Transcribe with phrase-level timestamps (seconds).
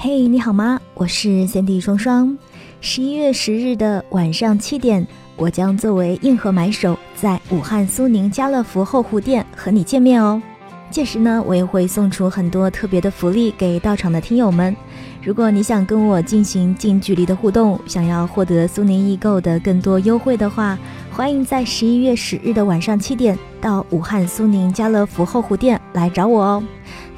[0.00, 0.80] 嘿，你好吗？
[0.94, 2.38] 我是 Cindy 双双。
[2.80, 5.04] 十一月十日的晚上七点，
[5.34, 10.40] 我将作为硬核买手，在武汉苏宁家乐福后湖店和你见面哦。
[10.88, 14.74] 届时呢，我也会送出很多特别的福利给到场的听友们。
[15.20, 20.78] 如果你想跟我进行近距离的互动，想要获得苏宁易购的更多优惠的话，
[21.10, 26.62] 欢迎在十一月十日的晚上七点到武汉苏宁家乐福后湖店来找我哦。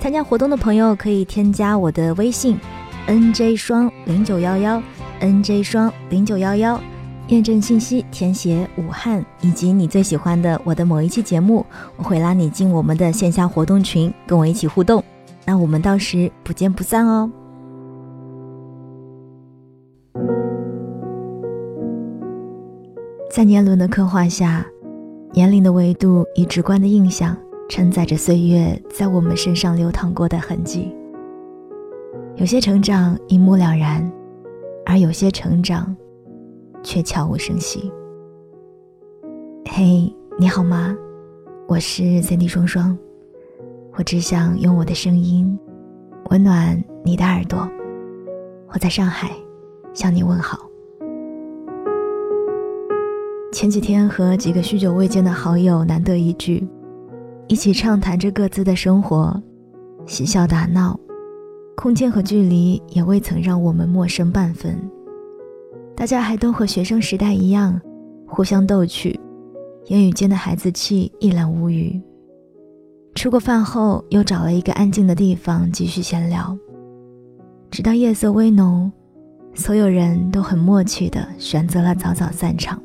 [0.01, 2.59] 参加活动的朋友可以添加我的微信
[3.07, 4.83] ：nj 双零九幺幺
[5.20, 6.80] ，nj 双零九幺幺，
[7.29, 11.66] 验证信息填写武汉以及你最喜欢的我的某一期节目，
[11.98, 15.05] 我会拉你进我们的线下活动群，跟我一起互动。
[15.45, 17.30] 那我们到时不见不散哦。
[23.30, 24.65] 在年轮的刻画下，
[25.35, 27.37] 年龄的维度以直观的印象
[27.70, 30.92] 承载着岁月在我们身上流淌过的痕迹。
[32.34, 34.10] 有些成长一目了然，
[34.84, 35.96] 而有些成长
[36.82, 37.93] 却悄无声息。
[39.66, 40.96] 嘿，你好吗？
[41.68, 42.98] 我是 Cindy 双双，
[43.96, 45.57] 我只想用我的声音
[46.30, 47.71] 温暖你的耳朵。
[48.73, 49.30] 我在上海
[49.95, 50.68] 向你问好。
[53.52, 56.66] 前几天和几个许久未见的好友难得一聚，
[57.51, 59.43] 一起畅谈着各自的生活，
[60.06, 60.96] 嬉笑打闹，
[61.76, 64.78] 空间和距离也未曾让我们陌生半分。
[65.97, 67.81] 大家还都和学生时代一样，
[68.25, 69.19] 互相逗趣，
[69.87, 72.00] 言语间的孩子气一览无余。
[73.16, 76.56] 吃过饭后，又找了一个安静的地方继续闲聊，
[77.69, 78.92] 直到夜色微浓，
[79.54, 82.81] 所有人都很默契地选择了早早散场。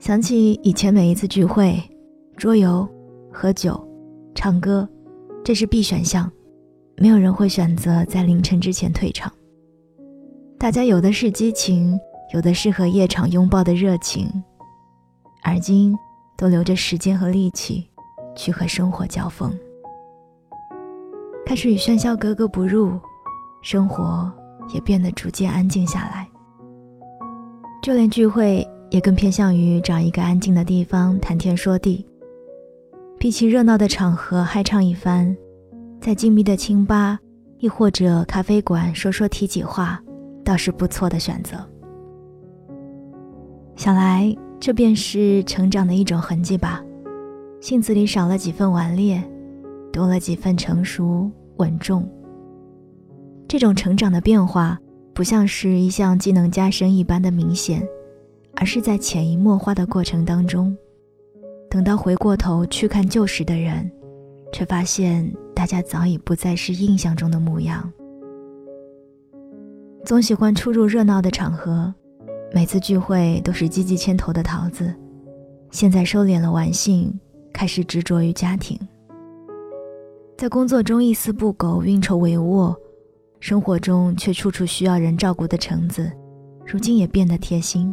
[0.00, 1.80] 想起以前每一次聚会，
[2.36, 2.86] 桌游、
[3.32, 3.82] 喝酒、
[4.34, 4.88] 唱歌，
[5.44, 6.30] 这是必选项，
[6.96, 9.32] 没有人会选择在凌晨之前退场。
[10.58, 11.98] 大家有的是激情，
[12.34, 14.28] 有的是和夜场拥抱的热情，
[15.42, 15.96] 而今
[16.36, 17.88] 都留着时间和力气
[18.34, 19.52] 去和生活交锋，
[21.46, 22.98] 开始与喧嚣格格不入，
[23.62, 24.30] 生活
[24.74, 26.28] 也变得逐渐安静下来，
[27.82, 28.66] 就连聚会。
[28.90, 32.06] 也更偏向于找一个安静的地方谈天说地。
[33.24, 35.34] 比起热闹的场合嗨唱一番，
[35.98, 37.18] 在静谧的清吧，
[37.56, 39.98] 亦或者咖啡馆说说体己话，
[40.44, 41.56] 倒是不错的选择。
[43.76, 46.84] 想来，这便是成长的一种痕迹吧。
[47.62, 49.24] 性子里少了几分顽劣，
[49.90, 52.06] 多了几分成熟稳重。
[53.48, 54.78] 这种成长的变化，
[55.14, 57.82] 不像是一项技能加深一般的明显。
[58.56, 60.76] 而是在潜移默化的过程当中，
[61.74, 63.90] 等到回过头去看旧时的人，
[64.52, 67.92] 却发现大家早已不再是印象中的模样。
[70.04, 71.92] 总喜欢出入热闹的场合，
[72.52, 74.94] 每次聚会都是积极牵头的桃子，
[75.72, 77.12] 现在收敛了玩性，
[77.52, 78.78] 开始执着于家庭。
[80.38, 82.72] 在工作中一丝不苟、运筹帷幄，
[83.40, 86.08] 生活中却处处需要人照顾的橙子，
[86.64, 87.92] 如今也变得贴心。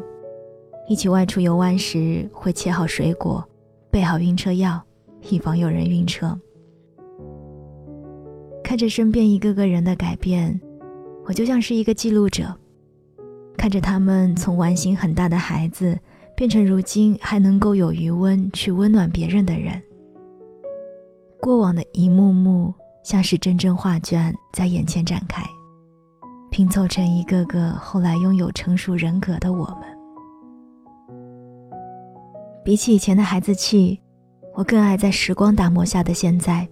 [0.88, 3.44] 一起外出游玩时，会切好水果，
[3.92, 4.82] 备好晕车药，
[5.30, 6.40] 以防有人晕车。
[8.64, 10.60] 看着身边一个个人的改变，
[11.26, 12.56] 我就像是一个记录者，
[13.58, 16.00] 看着他们从玩心很大的孩子，
[16.38, 19.82] 变成如今还能够有余温去温暖别人的人。
[21.42, 25.44] 过往的一幕幕，像是真正画卷在眼前展开，
[26.50, 30.01] 拼凑成一个个后来拥有成熟人格的我们。
[32.64, 34.00] 比起以前的孩子气，
[34.54, 36.68] 我更爱在时光打磨下的现在。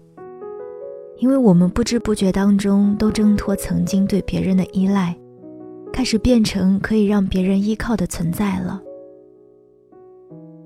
[1.17, 5.13] 因为我们不知不觉当中都挣脱曾经对别人的依赖，
[5.91, 8.81] 开始变成可以让别人依靠的存在了。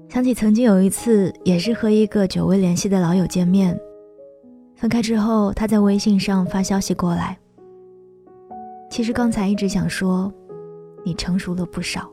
[0.10, 3.76] 想起曾经有一次，也是和一个久未联系的老友见面，
[4.76, 7.36] 分开之后，他在微信上发消息过来。
[8.92, 10.32] 其实刚才一直想说，
[11.04, 12.08] 你成熟了不少。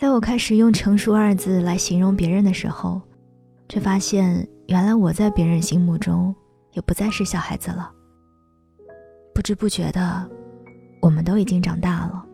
[0.00, 2.98] 在我开始用“成熟”二字来形容别人的时候，
[3.68, 6.34] 却发现原来我在别人心目中
[6.72, 7.92] 也不再是小孩子了。
[9.34, 10.26] 不知不觉的，
[11.02, 12.24] 我们都已经长大了。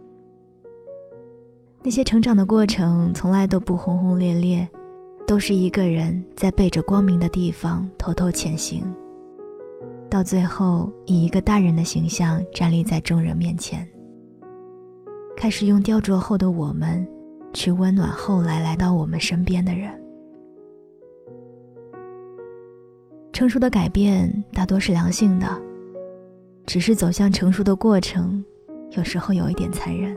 [1.83, 4.69] 那些成长的过程从来都不轰轰烈烈，
[5.27, 8.85] 都是一个人在背着光明的地方偷偷前行，
[10.09, 13.85] 到最后以一个大人的形象站立在众人面前，
[15.37, 17.05] 开始用雕琢后的我们。
[17.57, 19.91] 去温暖后来来到我们身边的人。
[23.33, 25.47] 成熟的改变大多是良性的，
[26.67, 28.45] 只是走向成熟的过程，
[28.91, 30.15] 有时候有一点残忍。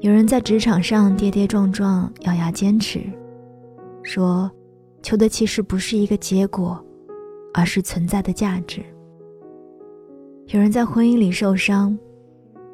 [0.00, 3.00] 有人在职场上跌跌撞撞，咬牙坚持，
[4.02, 4.50] 说，
[5.02, 6.78] 求的其实不是一个结果，
[7.54, 8.82] 而是存在的价值。
[10.48, 11.98] 有人在婚姻里受伤，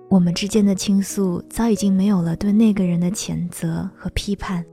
[0.09, 4.65] 我们之间的倾诉早已经没有了对那个人的谴责和批判，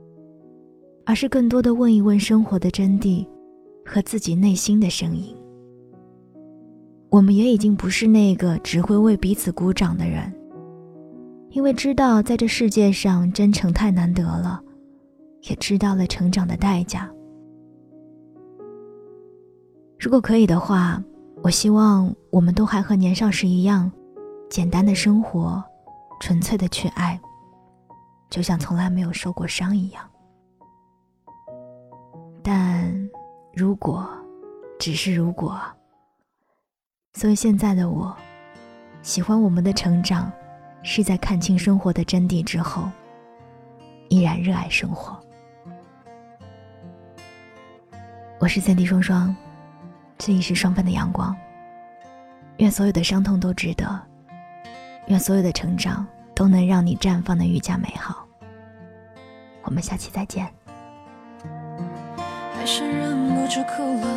[1.04, 3.26] 而是更多的问一问生活的真谛。
[3.84, 5.34] 和自己内心的声音，
[7.10, 10.32] 我们也已经不是那个只会为彼此鼓掌的人，
[11.50, 14.62] 因为知道在这世界上真诚太难得了，
[15.48, 17.10] 也知道了成长的代价。
[19.98, 21.02] 如果可以的话，
[21.42, 23.90] 我希望我们都还和年少时一样，
[24.52, 25.64] 简单的生活，
[26.20, 27.18] 纯粹的去爱，
[28.28, 30.06] 就像从来没有受过伤一样。
[32.44, 32.92] 但。
[33.54, 34.06] 如果，
[34.78, 35.58] 只是如果。
[37.14, 38.14] 所以现在的我，
[39.00, 40.30] 喜欢我们的成长，
[40.82, 42.90] 是在看清生活的真谛之后，
[44.10, 45.18] 依然热爱生活。
[48.38, 49.34] 我是三 D 双双，
[50.18, 51.34] 这里是双份的阳光。
[52.58, 54.11] 愿所有的伤痛都值得，
[55.12, 58.26] 愿所有的成长都能让你绽放的愈加美好。
[59.62, 60.48] 我们下期再见。
[62.56, 64.08] 还是忍不住哭了，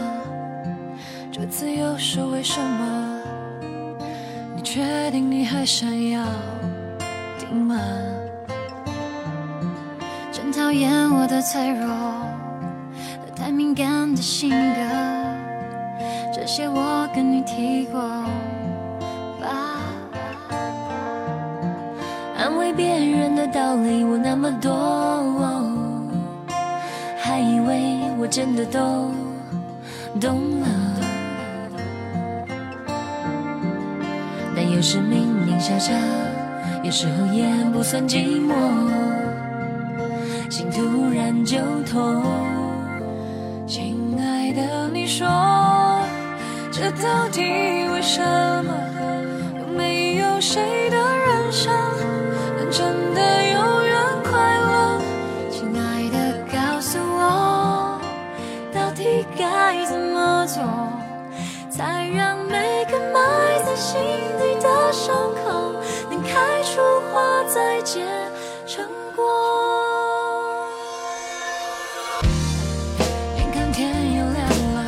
[1.34, 3.20] 这次又是为什么？
[4.56, 6.26] 你确定你还想要
[7.38, 7.78] 听吗？
[10.32, 14.82] 真讨厌我的脆弱和太敏感的性格，
[16.34, 18.02] 这些我跟你提过
[22.76, 24.74] 别人的道理我那么多。
[27.18, 28.80] 还以为我真的都
[30.22, 30.68] 懂了，
[34.56, 35.92] 但有时明明笑着，
[36.84, 38.54] 有时候也不算寂寞，
[40.50, 41.58] 心突然就
[41.92, 42.24] 痛。
[43.68, 45.28] 亲爱的，你说
[46.72, 48.22] 这到底为什
[48.64, 48.95] 么？
[61.70, 64.00] 才让每个埋在心
[64.40, 65.14] 底的伤
[65.44, 65.74] 口
[66.10, 66.80] 能开出
[67.12, 68.06] 花，再结
[68.66, 68.86] 成
[69.16, 69.26] 果。
[73.38, 74.80] 眼看天又亮了，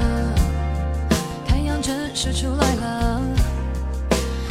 [1.45, 3.21] 太阳正式出来了，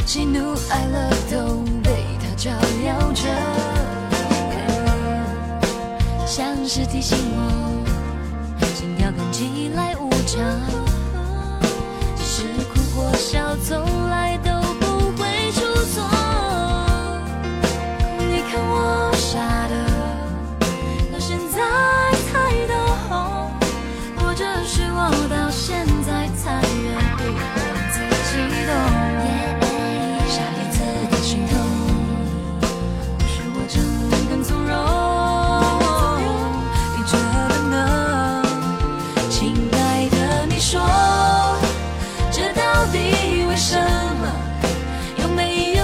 [0.05, 2.51] 喜怒哀乐都被它照
[2.85, 3.23] 耀着，
[6.27, 7.83] 像是提醒我，
[8.75, 10.76] 心跳跟起来无常。
[13.37, 13.86] 要走
[42.91, 43.75] 底为什
[44.21, 44.27] 么？
[45.21, 45.76] 有没有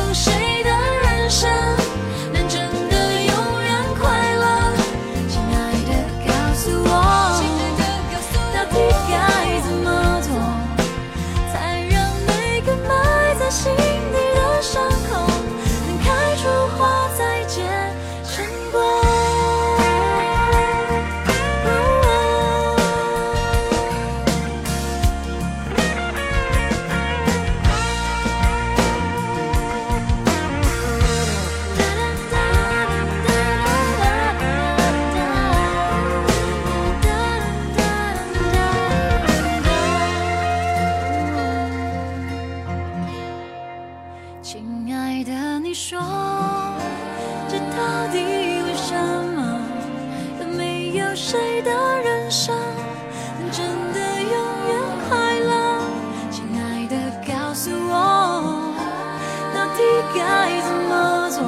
[60.16, 61.44] 该怎么做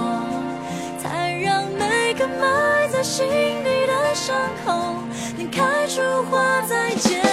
[0.97, 3.27] 才让每个埋在心
[3.63, 4.95] 底的伤口
[5.37, 7.24] 能开出花再见。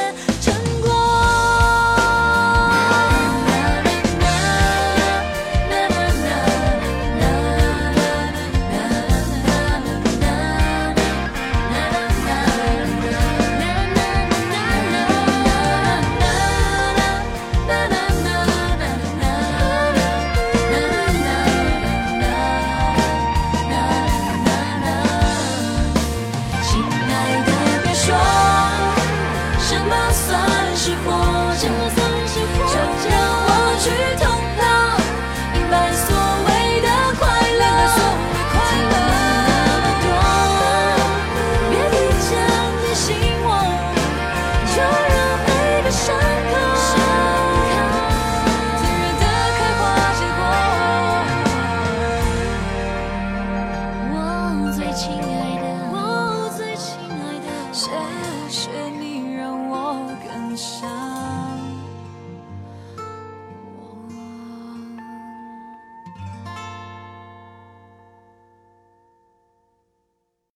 [29.92, 32.01] 那算是活着。